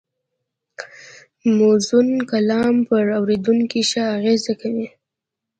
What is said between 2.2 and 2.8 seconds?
کلام